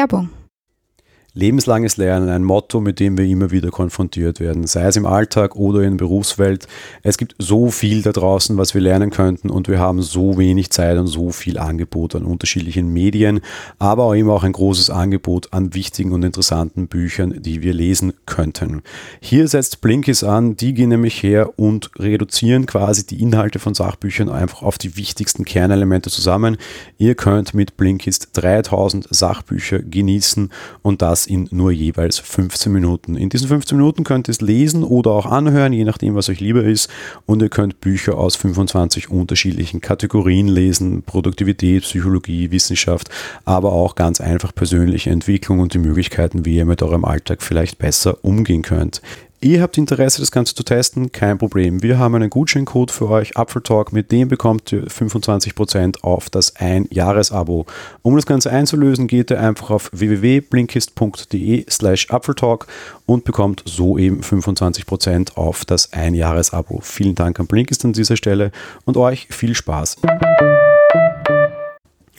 [0.00, 0.39] Werbung.
[1.40, 5.56] Lebenslanges Lernen, ein Motto, mit dem wir immer wieder konfrontiert werden, sei es im Alltag
[5.56, 6.68] oder in der Berufswelt.
[7.02, 10.68] Es gibt so viel da draußen, was wir lernen könnten und wir haben so wenig
[10.68, 13.40] Zeit und so viel Angebot an unterschiedlichen Medien,
[13.78, 18.12] aber auch immer auch ein großes Angebot an wichtigen und interessanten Büchern, die wir lesen
[18.26, 18.82] könnten.
[19.20, 24.28] Hier setzt Blinkist an, die gehen nämlich her und reduzieren quasi die Inhalte von Sachbüchern
[24.28, 26.58] einfach auf die wichtigsten Kernelemente zusammen.
[26.98, 30.50] Ihr könnt mit Blinkist 3000 Sachbücher genießen
[30.82, 33.16] und das in nur jeweils 15 Minuten.
[33.16, 36.40] In diesen 15 Minuten könnt ihr es lesen oder auch anhören, je nachdem, was euch
[36.40, 36.90] lieber ist.
[37.24, 41.02] Und ihr könnt Bücher aus 25 unterschiedlichen Kategorien lesen.
[41.02, 43.08] Produktivität, Psychologie, Wissenschaft,
[43.44, 47.78] aber auch ganz einfach persönliche Entwicklung und die Möglichkeiten, wie ihr mit eurem Alltag vielleicht
[47.78, 49.00] besser umgehen könnt.
[49.42, 51.12] Ihr habt Interesse, das Ganze zu testen?
[51.12, 51.82] Kein Problem.
[51.82, 57.64] Wir haben einen Gutscheincode für euch, Apfeltalk, mit dem bekommt ihr 25% auf das Ein-Jahres-Abo.
[58.02, 62.66] Um das Ganze einzulösen, geht ihr einfach auf www.blinkist.de slash Apfeltalk
[63.06, 66.80] und bekommt so eben 25% auf das Ein-Jahres-Abo.
[66.82, 68.52] Vielen Dank an Blinkist an dieser Stelle
[68.84, 69.96] und euch viel Spaß.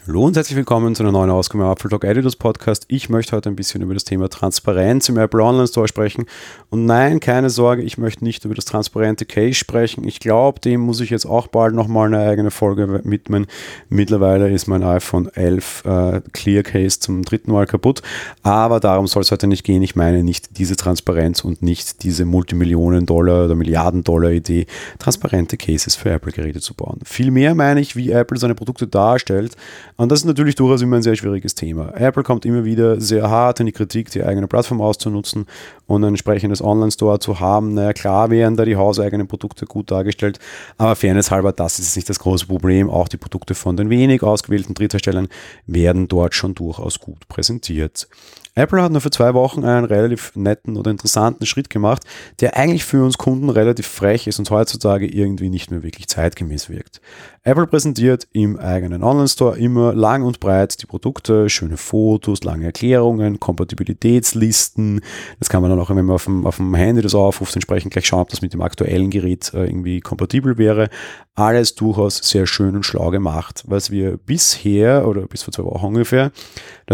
[0.08, 2.86] Hallo und herzlich willkommen zu einer neuen Ausgabe im Apple Talk Editors Podcast.
[2.88, 6.26] Ich möchte heute ein bisschen über das Thema Transparenz im Apple Online Store sprechen.
[6.72, 10.08] Und nein, keine Sorge, ich möchte nicht über das transparente Case sprechen.
[10.08, 13.46] Ich glaube, dem muss ich jetzt auch bald nochmal eine eigene Folge widmen.
[13.90, 18.02] Mittlerweile ist mein iPhone 11 äh, Clear Case zum dritten Mal kaputt.
[18.42, 19.84] Aber darum soll es heute nicht gehen.
[19.84, 24.66] Ich meine nicht diese Transparenz und nicht diese Multimillionen Dollar oder Milliarden Dollar Idee,
[24.98, 27.02] transparente Cases für Apple-Geräte zu bauen.
[27.04, 29.56] Vielmehr meine ich, wie Apple seine Produkte darstellt
[30.02, 31.94] und das ist natürlich durchaus immer ein sehr schwieriges Thema.
[31.96, 35.46] Apple kommt immer wieder sehr hart in die Kritik, die eigene Plattform auszunutzen
[35.86, 37.76] und ein entsprechendes Online-Store zu haben.
[37.76, 40.40] Naja, klar wären da die hauseigenen Produkte gut dargestellt,
[40.80, 42.90] aber Fairness halber, das ist nicht das große Problem.
[42.90, 45.28] Auch die Produkte von den wenig ausgewählten Drittherstellern
[45.68, 48.08] werden dort schon durchaus gut präsentiert.
[48.54, 52.04] Apple hat nur für zwei Wochen einen relativ netten oder interessanten Schritt gemacht,
[52.42, 56.70] der eigentlich für uns Kunden relativ frech ist und heutzutage irgendwie nicht mehr wirklich zeitgemäß
[56.70, 57.00] wirkt.
[57.44, 63.40] Apple präsentiert im eigenen Online-Store immer lang und breit die Produkte, schöne Fotos, lange Erklärungen,
[63.40, 65.02] Kompatibilitätslisten.
[65.40, 67.94] Das kann man dann auch, wenn man auf dem, auf dem Handy das aufruft, entsprechend
[67.94, 70.90] gleich schauen, ob das mit dem aktuellen Gerät äh, irgendwie kompatibel wäre.
[71.34, 73.64] Alles durchaus sehr schön und schlau gemacht.
[73.66, 76.32] Was wir bisher oder bis vor zwei Wochen ungefähr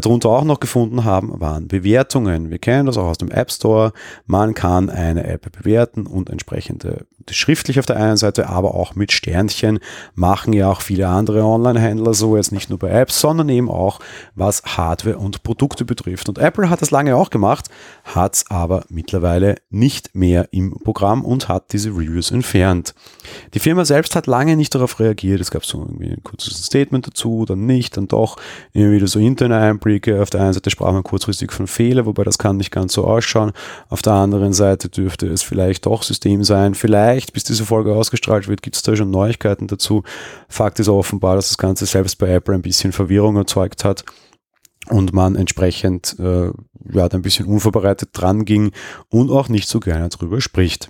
[0.02, 2.50] darunter auch noch gefunden haben, waren Bewertungen.
[2.50, 3.94] Wir kennen das auch aus dem App Store.
[4.26, 9.12] Man kann eine App bewerten und entsprechende schriftlich auf der einen Seite, aber auch mit
[9.12, 9.80] Sternchen
[10.16, 14.00] machen ja auch viele andere Online-Händler so, jetzt nicht nur bei Apps, sondern eben auch
[14.36, 16.30] was Hardware und Produkte betrifft.
[16.30, 17.70] Und Apple hat das lange auch gemacht,
[18.04, 22.94] hat es aber mittlerweile nicht mehr im Programm und hat diese Reviews entfernt.
[23.54, 25.42] Die Firma selbst hat lange nicht darauf reagiert.
[25.42, 28.38] Es gab so irgendwie ein kurzes Statement dazu, dann nicht, dann doch
[28.74, 29.87] immer wieder so interne Einblicke.
[30.22, 33.06] Auf der einen Seite sprach man kurzfristig von Fehler, wobei das kann nicht ganz so
[33.06, 33.52] ausschauen.
[33.90, 36.76] Auf der anderen Seite dürfte es vielleicht doch System sein.
[36.76, 40.04] Vielleicht, bis diese Folge ausgestrahlt wird, gibt es da schon Neuigkeiten dazu.
[40.50, 44.04] Fakt ist offenbar, dass das Ganze selbst bei Apple ein bisschen Verwirrung erzeugt hat
[44.90, 46.52] und man entsprechend äh,
[46.92, 48.72] ja, ein bisschen unvorbereitet dran ging
[49.10, 50.90] und auch nicht so gerne darüber spricht.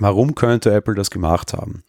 [0.00, 1.82] Warum könnte Apple das gemacht haben?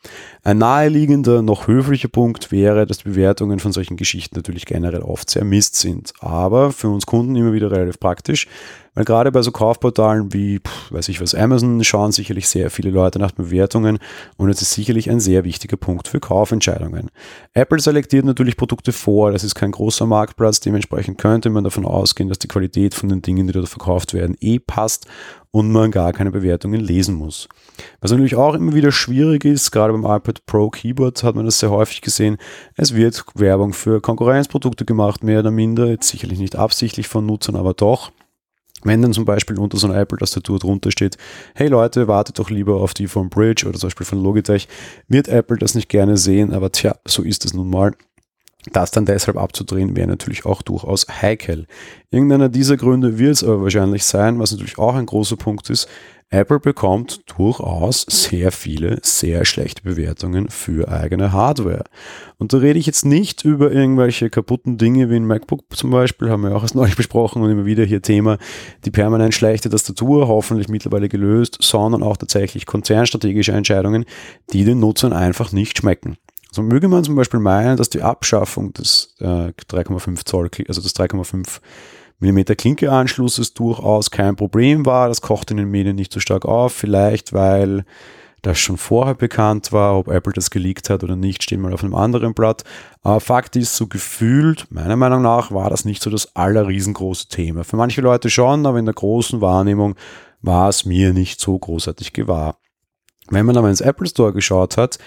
[0.43, 5.45] Ein naheliegender, noch höflicher Punkt wäre, dass Bewertungen von solchen Geschichten natürlich generell oft sehr
[5.45, 8.47] Mist sind, aber für uns Kunden immer wieder relativ praktisch,
[8.93, 10.59] weil gerade bei so Kaufportalen wie,
[10.89, 13.99] weiß ich was, Amazon schauen sicherlich sehr viele Leute nach Bewertungen
[14.37, 17.09] und es ist sicherlich ein sehr wichtiger Punkt für Kaufentscheidungen.
[17.53, 22.29] Apple selektiert natürlich Produkte vor, das ist kein großer Marktplatz, dementsprechend könnte man davon ausgehen,
[22.29, 25.07] dass die Qualität von den Dingen, die dort verkauft werden, eh passt
[25.51, 27.47] und man gar keine Bewertungen lesen muss.
[27.99, 31.59] Was natürlich auch immer wieder schwierig ist, gerade beim iPad Pro Keyboard hat man das
[31.59, 32.37] sehr häufig gesehen,
[32.75, 37.55] es wird Werbung für Konkurrenzprodukte gemacht, mehr oder minder, jetzt sicherlich nicht absichtlich von Nutzern,
[37.55, 38.11] aber doch.
[38.83, 41.17] Wenn dann zum Beispiel unter so einer Apple-Tastatur drunter steht,
[41.55, 44.67] hey Leute, wartet doch lieber auf die von Bridge oder zum Beispiel von Logitech,
[45.07, 47.93] wird Apple das nicht gerne sehen, aber tja, so ist es nun mal.
[48.73, 51.65] Das dann deshalb abzudrehen, wäre natürlich auch durchaus heikel.
[52.11, 55.87] Irgendeiner dieser Gründe wird es aber wahrscheinlich sein, was natürlich auch ein großer Punkt ist.
[56.33, 61.83] Apple bekommt durchaus sehr viele, sehr schlechte Bewertungen für eigene Hardware.
[62.37, 66.29] Und da rede ich jetzt nicht über irgendwelche kaputten Dinge wie ein MacBook zum Beispiel,
[66.29, 68.37] haben wir auch erst neulich besprochen und immer wieder hier Thema,
[68.85, 74.05] die permanent schlechte Tastatur, hoffentlich mittlerweile gelöst, sondern auch tatsächlich konzernstrategische Entscheidungen,
[74.53, 76.15] die den Nutzern einfach nicht schmecken.
[76.49, 80.95] So möge man zum Beispiel meinen, dass die Abschaffung des äh, 3,5 Zoll, also des
[80.95, 81.59] 3,5
[82.21, 85.07] mm Klinkeanschlusses durchaus kein Problem war.
[85.09, 87.83] Das kocht in den Medien nicht so stark auf, vielleicht weil
[88.41, 89.97] das schon vorher bekannt war.
[89.97, 92.63] Ob Apple das geleakt hat oder nicht, steht mal auf einem anderen Blatt.
[93.01, 97.63] Aber Fakt ist, so gefühlt, meiner Meinung nach, war das nicht so das allerriesengroße Thema.
[97.63, 99.95] Für manche Leute schon, aber in der großen Wahrnehmung
[100.41, 102.57] war es mir nicht so großartig gewahr.
[103.29, 104.97] Wenn man aber ins Apple Store geschaut hat,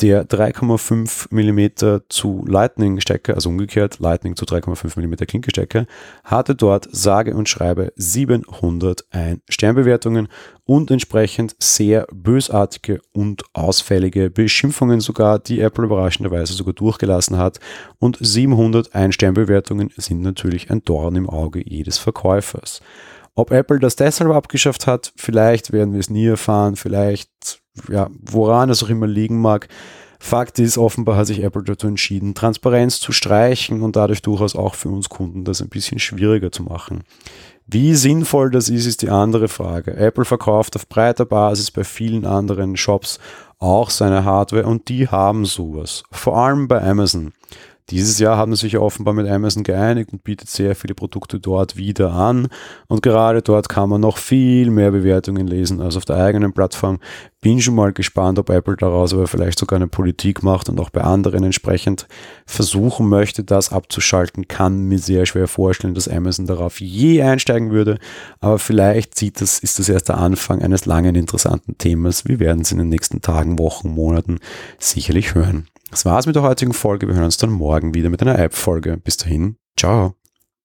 [0.00, 5.86] der 3,5 mm zu Lightning Stecker, also umgekehrt Lightning zu 3,5 mm Klinkestecker,
[6.24, 10.28] hatte dort sage und schreibe 701 Sternbewertungen
[10.64, 17.60] und entsprechend sehr bösartige und ausfällige Beschimpfungen sogar, die Apple überraschenderweise sogar durchgelassen hat.
[17.98, 22.80] Und 701 Sternbewertungen sind natürlich ein Dorn im Auge jedes Verkäufers.
[23.34, 28.70] Ob Apple das deshalb abgeschafft hat, vielleicht werden wir es nie erfahren, vielleicht ja, woran
[28.70, 29.68] es auch immer liegen mag.
[30.18, 34.76] Fakt ist, offenbar hat sich Apple dazu entschieden, Transparenz zu streichen und dadurch durchaus auch
[34.76, 37.02] für uns Kunden das ein bisschen schwieriger zu machen.
[37.66, 39.96] Wie sinnvoll das ist, ist die andere Frage.
[39.96, 43.18] Apple verkauft auf breiter Basis bei vielen anderen Shops
[43.58, 46.02] auch seine Hardware und die haben sowas.
[46.10, 47.32] Vor allem bei Amazon.
[47.90, 51.76] Dieses Jahr haben sie sich offenbar mit Amazon geeinigt und bietet sehr viele Produkte dort
[51.76, 52.48] wieder an.
[52.86, 57.00] Und gerade dort kann man noch viel mehr Bewertungen lesen als auf der eigenen Plattform.
[57.40, 60.90] Bin schon mal gespannt, ob Apple daraus aber vielleicht sogar eine Politik macht und auch
[60.90, 62.06] bei anderen entsprechend
[62.46, 64.46] versuchen möchte, das abzuschalten.
[64.46, 67.98] Kann mir sehr schwer vorstellen, dass Amazon darauf je einsteigen würde.
[68.40, 72.26] Aber vielleicht sieht das, ist das erst der Anfang eines langen interessanten Themas.
[72.26, 74.38] Wir werden es in den nächsten Tagen, Wochen, Monaten
[74.78, 75.66] sicherlich hören.
[75.92, 77.06] Das war's mit der heutigen Folge.
[77.06, 78.96] Wir hören uns dann morgen wieder mit einer App-Folge.
[78.96, 80.14] Bis dahin, ciao.